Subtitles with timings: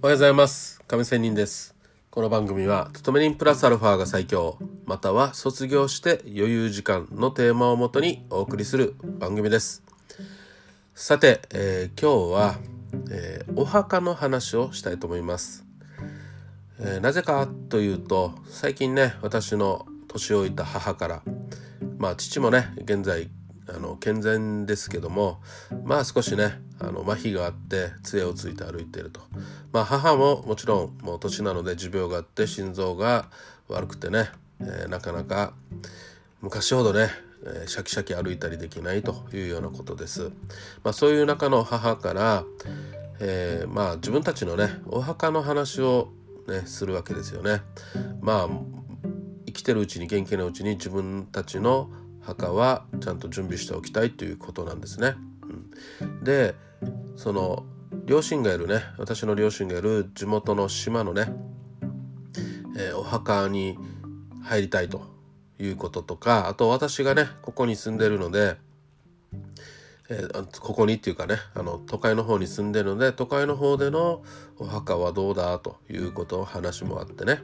[0.00, 0.80] おはようございます。
[0.86, 1.74] 亀仙人です。
[2.08, 4.56] この番組は勤め人プラスアルファが最強
[4.86, 9.82] または卒業して余裕時間のテーマをもとにお送りする番組です。
[10.94, 12.54] さて、えー、今日は、
[13.10, 15.64] えー、お墓の話をしたいと思います、
[16.78, 21.22] えー、なぜかというと最近ね私の年老いた母から
[21.98, 23.28] まあ父もね現在
[23.68, 25.40] あの健全ですけども
[25.84, 29.20] まあ少しねあの麻痺があって杖をついて歩いてると
[29.72, 33.28] まあ母ももちろんもう年なので持病があって心臓が
[33.68, 35.52] 悪くてね、えー、なかなか
[36.40, 37.10] 昔ほどね、
[37.44, 40.30] え、シャキシャキ歩いたりできないというようなことです。
[40.84, 42.44] まあ、そういう中の母から、
[43.18, 46.12] えー、まあ自分たちのねお墓の話を
[46.46, 47.62] ねするわけですよね。
[48.20, 48.48] まあ
[49.46, 51.90] 生きてるうちに元気なうちに自分たちの
[52.28, 55.14] 墓はちゃんと準備しておきたいということなんですね。
[56.00, 56.54] うん、で
[57.16, 57.64] その
[58.04, 61.32] 両親がいるね私の両親がいる地元の島のね、
[62.76, 63.78] えー、お墓に
[64.42, 65.02] 入りたいと
[65.58, 68.56] いうこととかあと私がねここに住んでるので、
[70.10, 74.22] えー、ここにっていうかねあの都会の方に住んでるので都会の方での
[74.58, 77.40] お墓はどうだということを話もあってね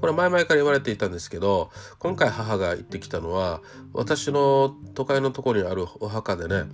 [0.00, 3.60] これ前々から言われていたんですけど今回母が行ってきたのは
[3.92, 6.70] 私の都会のところにあるお墓でね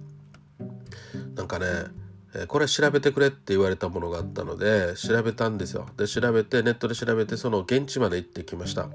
[1.34, 1.66] なんかね
[2.48, 5.86] これ調べてくれって言われたものがあったので調べたんですよ。
[5.97, 8.88] で調べてネットで調べてその現地まで行ってきました。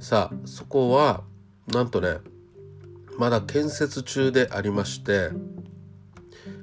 [0.00, 1.22] さあそこは
[1.66, 2.18] なんとね
[3.18, 5.30] まだ建設中でありまして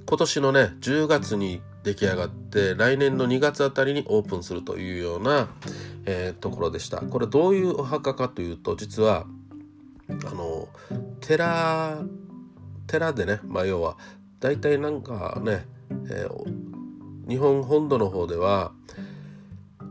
[0.08, 5.50] 今年のね10月に出来上がって来年の2月あたりにオープンするというような、
[6.06, 7.02] えー、ところでした。
[7.02, 9.26] これどういうお墓かというと実は
[10.09, 10.68] あの
[11.22, 12.04] 寺
[12.88, 13.98] 寺でねまあ要は
[14.40, 15.66] 大体なんかね、
[16.09, 18.72] えー、日本本土の方では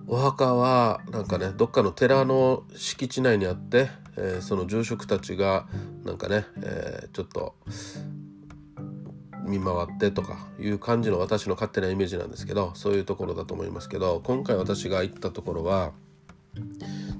[0.06, 5.66] お墓はなんかねどっかの寺の敷地内にあって、えー、その住職たちが
[6.04, 7.54] なんかね、えー、ちょっと
[9.50, 15.92] 見回ってとかいう感じの私の勝手なイメージなんですけどそういうところだと思いますけど今回私が行ったところは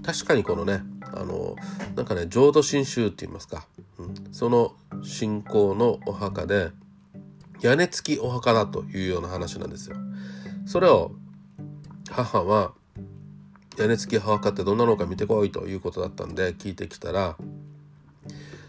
[0.05, 1.57] 確かにこのねあの
[1.97, 3.67] なんかね浄土真宗って言いますか、
[3.99, 6.71] うん、その信仰のお墓で
[7.61, 9.97] 屋根付きお墓だというような話なんですよ。
[10.67, 11.13] それを
[12.11, 12.73] 母は
[13.79, 17.37] 屋根付きお墓ってどんなのか見てこいということだったんで聞いてきたら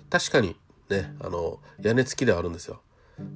[0.09, 0.55] 確かに
[0.89, 2.81] ねあの屋根付きではあるんですよ。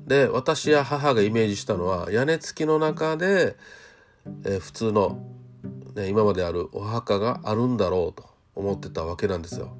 [0.07, 3.55] で私や母がイメージしたのは屋根付きの中で、
[4.43, 5.23] えー、普通の、
[5.95, 9.75] ね、今まであるお墓があるんだろうと思ってたわけなんですよ。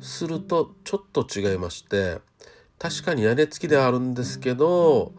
[0.00, 2.18] するとちょっと違いまして
[2.78, 5.12] 確かに屋根付きではあるんですけど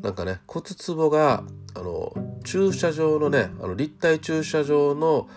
[0.00, 1.44] なんかね骨壺が
[1.74, 2.12] あの
[2.44, 5.28] 駐車場のねあの立体駐車場の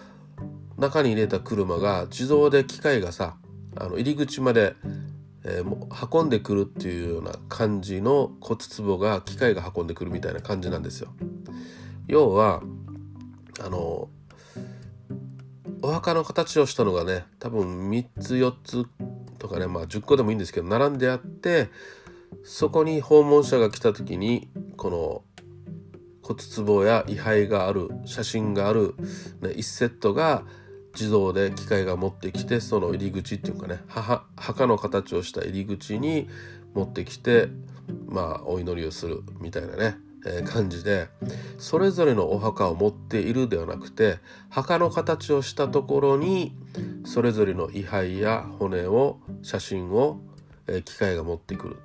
[0.78, 3.36] 中に入れた車が自動で機械がさ
[3.76, 4.76] あの入り口まで
[5.44, 11.10] えー、もう運んでくるっていうような感じの骨壺が機械が運んでくるみたいな感じなんですよ。
[12.08, 12.62] 要は
[13.60, 14.10] あの
[15.84, 18.86] お墓の形をしたのがね多分3つ4つ
[19.40, 21.70] とかねまあ10個でもいいんですけど並んであって
[22.44, 25.24] そこに訪問者が来た時にこの
[26.22, 28.96] 骨壺や位牌がある写真がある、
[29.42, 30.44] ね、1セットが
[30.94, 36.28] 自動で機械が持ってきてその入り口っていうかね墓の形をした入り口に
[36.74, 37.50] 持ってきて
[38.08, 41.08] まあお祈りをするみたいなね、えー、感じで
[41.58, 44.20] それぞれのお墓を持っているではなくて
[44.50, 46.56] 墓の形をしたところに
[47.06, 50.20] それぞれの位牌や骨を写真を、
[50.68, 51.78] えー、機械が持ってくる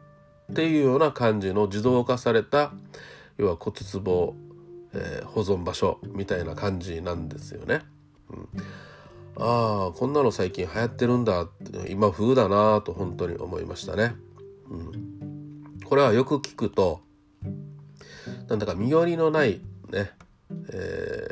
[0.53, 2.72] っていうような感じの自動化された
[3.39, 4.34] 要は骨壺、
[4.95, 7.83] えー、保存場所みたいな感じなんですよね。
[8.31, 8.49] うん
[9.38, 14.14] ああこんなの最近流行ってるんだって今風だなと本当に思いましたね。
[14.70, 17.00] うん、これはよく聞くと
[18.48, 19.60] なんだか身寄りのない
[19.91, 20.10] ね、
[20.72, 21.28] え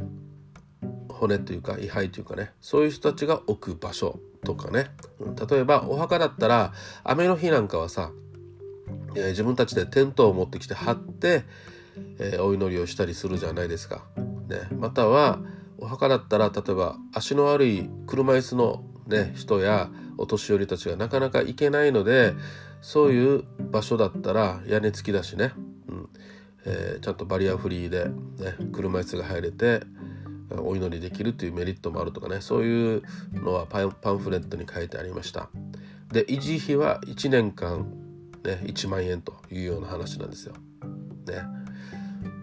[0.00, 4.90] ー、骨というか位牌というかねそういう人たちが置く場所とかね、
[5.50, 6.72] 例えばお墓だったら
[7.02, 8.12] 雨の日なんかはさ、
[9.16, 11.44] えー、自分たちでテントを持ってきて張って、
[12.18, 14.04] えー、お祈りをしたりするじゃないですか。
[14.48, 15.40] ね、または
[15.78, 22.34] お墓だったら例えば足の悪い車椅子の、ね、人やお年寄りたちがなかなか行けないので
[22.80, 25.52] そういう場所だったら屋根付きだしね、
[25.88, 26.08] うん。
[26.64, 29.82] えー、ちゃんとバリアフリーで、ね、車椅子が入れて
[30.50, 32.40] お祈りできるというメリットもあるとかね。
[32.40, 33.02] そういう
[33.32, 35.50] のはパンフレットに書いてありました。
[36.12, 37.92] で維持費は1年間、
[38.44, 40.54] ね、1万円というような話なんですよ。
[41.26, 41.42] ね。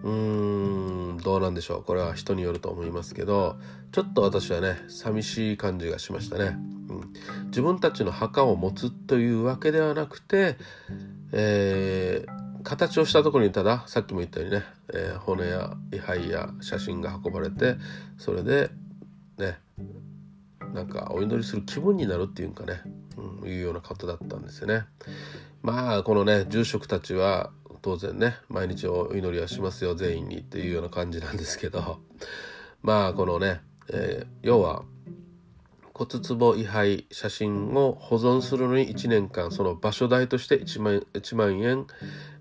[0.06, 1.84] うーんどうなんでしょう。
[1.84, 3.58] これは人によると思いますけど
[3.92, 6.56] ちょっと私はね寂しい感じがしましたね、
[6.90, 7.14] うん、
[7.48, 10.58] 自分たちの墓を持つというわけではなくて、
[11.32, 14.64] えー、形をしたところにたださっきも言ったようにね、
[14.94, 17.78] えー、骨や位牌や写真が運ばれて
[18.20, 18.70] それで
[19.40, 19.58] ね
[20.72, 22.82] なんかお祈りする気分になるっていうかね、
[23.18, 24.84] うん、いうようなことだったんですよね。
[25.64, 27.50] まあこのね住職たちは
[27.86, 32.00] 当然ね毎日お祈りはしますよ全員にっていうような感じなんですけど
[32.82, 34.82] まあこのね、えー、要は
[35.94, 41.86] 骨壺位牌写真を保存するのに1年間その場所代として1万 ,1 万円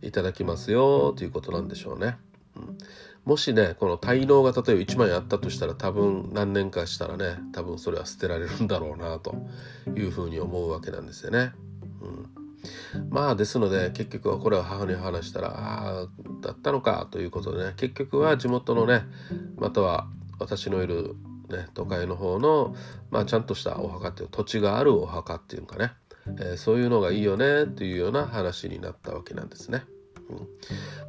[0.01, 2.17] いただきますよということなんでしょうね。
[2.57, 2.79] うん
[3.25, 9.35] もしねこの滞納が例えば1万円あったとしたら多分何年かしたらね多分それは捨てられるんだろうなと
[9.97, 11.53] いうふうに思うわけなんですよね。
[12.03, 12.44] うん、
[13.11, 16.09] まあですので結局はこれを母に話したらああ
[16.41, 19.03] だったのかということでね結局は地元のね
[19.57, 20.09] または
[20.39, 21.15] 私のいる、
[21.49, 22.75] ね、都会の方の、
[23.11, 25.93] まあ、ちゃんとしたお墓っていう土地があるお墓っていうかね、
[26.27, 29.85] えー、そういうのがいいよねっていうような話になったわけなんですね。
[30.29, 30.49] うん、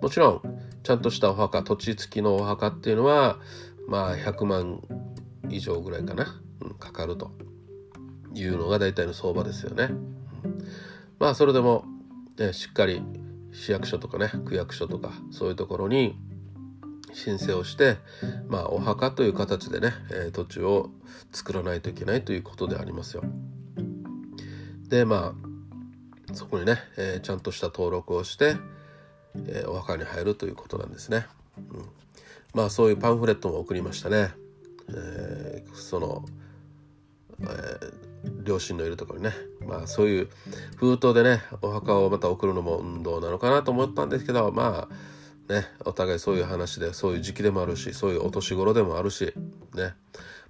[0.01, 0.41] もちろん
[0.83, 3.39] ちゃんとしたお墓土地付きのお墓っていうのは
[3.87, 4.81] まあ100万
[5.49, 7.31] 以上ぐらいかな、うん、かかると
[8.33, 9.89] いうのが大体の相場ですよね。
[11.19, 11.85] まあそれでも、
[12.37, 13.01] ね、しっかり
[13.51, 16.17] 市役所とかね区役所とかそういうところに
[17.13, 17.97] 申請をして、
[18.49, 20.89] まあ、お墓という形でね、えー、土地を
[21.31, 23.23] 作らないといけないということでありますよ。
[24.89, 25.33] でま
[26.29, 28.57] あそこにね、えー、ちゃんとした登録をして、
[29.47, 31.25] えー、お墓に入るということなんですね。
[31.57, 31.85] うん、
[32.53, 34.31] まあそういうパンフレットも送りましたね。
[34.89, 36.25] えー、その、
[37.39, 39.33] えー、両親のいるところにね
[39.67, 40.29] まあそういう
[40.75, 44.87] 封筒でねお墓をまた送るのも運動なのかなと思ったんですけどま
[45.49, 49.33] あねお互いそういう話でそういう時期でもあるしそういうお年頃でもあるし
[49.73, 49.93] ね。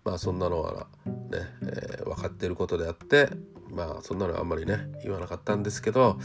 [0.04, 0.86] まあそんなのは
[1.32, 3.28] ね、えー、分かっていることであって
[3.72, 6.20] まあそんなのはあんまりね言わなかったんですけど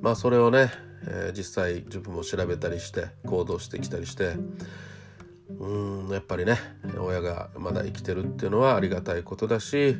[0.00, 0.70] まあそれをね
[1.06, 4.36] えー、実際自分も調べたりして行動してきたりして
[5.58, 6.58] うんやっぱりね
[6.98, 9.96] 親がまだ生きてるっていうのはありがたいことだし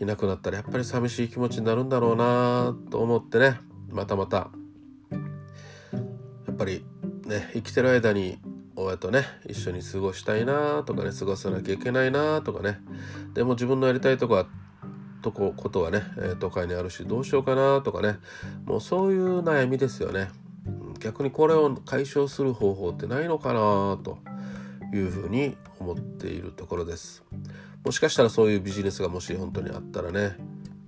[0.00, 3.60] いなくなったらやっぱり寂しい気持ちになるんだろうなと思ってね
[3.90, 4.50] またまた
[5.10, 6.84] やっぱり
[7.26, 8.38] ね生きてる間に
[8.76, 12.80] 親とね一緒に過ごしたいなとかね過ごさなきゃいけないなとかね
[13.34, 14.46] でも自分のやりたいとこは
[15.22, 16.02] とこことはね、
[16.38, 18.18] 都会にあるしどうしようかなとかね
[18.64, 20.30] もうそういう悩みですよね。
[20.98, 24.18] 逆にこれを解消する方法ってないのかなと。
[24.92, 27.22] いうふうに思っているところです。
[27.84, 30.36] もしかしたらそういうビジネスがもし本当にあったらね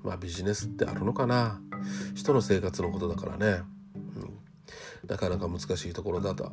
[0.03, 1.61] まあビジネスってあるのかな。
[2.15, 3.63] 人の生活のことだからね、
[3.95, 4.39] うん、
[5.09, 6.53] なかなか難しいところだと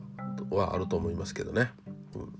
[0.50, 1.72] はあると思いますけどね、
[2.16, 2.34] うん。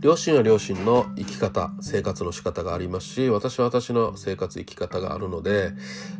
[0.00, 5.72] 両親は両親の生き方生活の仕方がありますし私は私の生活生き方があるので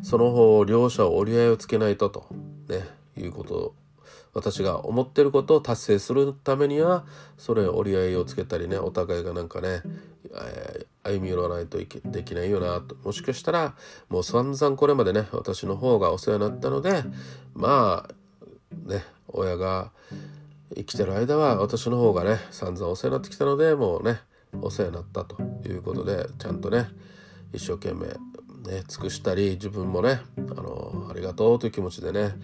[0.02, 2.26] その方両者を折り合いをつけないとと、
[2.68, 2.82] ね、
[3.16, 3.74] いうこと
[4.34, 7.04] 私が思ってることを達成するためには
[7.36, 9.82] それ折り合いをつけたりねお互いがなんかね、
[10.34, 12.94] えー、歩み寄らないといけできないよなと。
[12.96, 13.74] もしかしたら
[14.08, 17.02] もう散々これまでね私の方がお世話になったので
[17.54, 19.90] まあね親が
[20.74, 24.20] 生きてる間は私の方がね散々お世話になってきたのでもうね
[24.60, 26.88] お世話になったということでちゃんとね
[27.52, 28.14] 一生懸命
[28.68, 32.34] ね尽くしたり自分もねあのありがとうという気持ちでね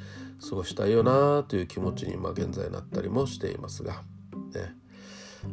[0.48, 4.02] 過ごしたいよなという気持ちに、ま、現在なったりもしていますが
[4.54, 4.74] ね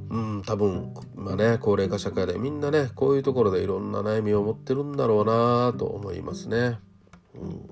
[0.09, 6.79] うん多分まね高齢化社会でみんなねこういうところでいろんな悩みを持ってるんだろうなと思いますね。
[7.35, 7.69] うん、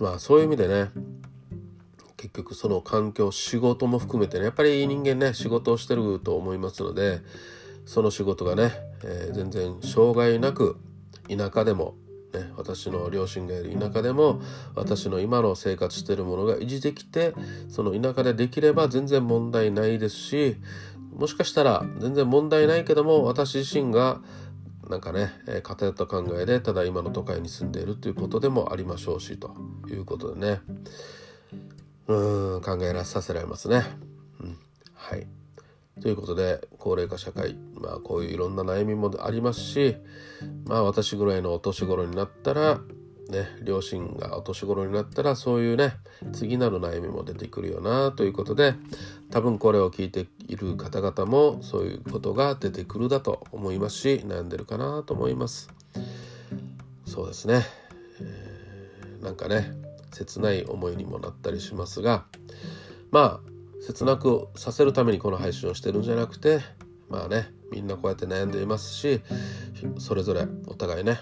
[0.00, 0.90] まあそういう意味でね
[2.16, 7.20] 結局その環境仕事も含めてねやっぱり人間ね仕事をしてると思いますので
[7.86, 8.72] その仕事がね、
[9.04, 10.76] えー、全然障害なく
[11.28, 11.96] 田舎でも、
[12.32, 14.40] ね、私の両親がいる田舎でも
[14.74, 17.34] 私の今の生活してるものが維持できて
[17.68, 20.56] その田舎でできれば全然問題ないですし
[21.14, 24.20] もしかしたら全然問題ないけども私自身が
[24.88, 29.54] なんかね、えー、偏った考えでただ今の都会に住んでいるということでもありましょうしと
[29.88, 30.60] いうことでね
[32.06, 33.84] うん考えさせられますね。
[34.40, 34.58] うん、
[34.94, 35.26] はい
[36.08, 39.94] ということで高齢化社会まあこういういろんな悩みもありますし
[40.64, 42.80] まあ私ぐらいのお年頃になったら
[43.28, 45.96] ね両親がお年頃になったらそういうね
[46.32, 48.72] 次なる悩みも出てくるよなということで
[49.30, 55.68] 多分これを聞いている方々もそういうことが出てくるだと思いますし悩んでるかなと思います。
[57.04, 57.66] そうですね、
[58.22, 59.72] えー、なんかね
[60.10, 62.24] 切ない思いにもなったりしますが
[63.10, 66.60] まあ切なくさせるためにこの配信をしてるんじゃなくて
[67.08, 69.20] まあねみんなこうやって悩んでいますし
[69.98, 71.20] それぞれお互いね、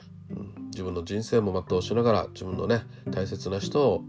[0.71, 4.05] 自分の人生も全うしながら自分のね大切な人を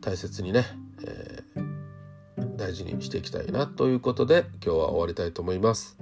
[0.00, 0.64] 大切にね、
[1.04, 5.96] えー、大事にしていきたいなということで今日は終わりたいと思います。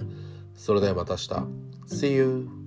[0.55, 1.27] それではまた明日
[1.87, 2.66] See you!